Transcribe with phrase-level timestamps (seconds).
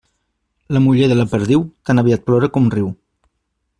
[0.75, 2.91] La muller de la perdiu, tan aviat plora com riu.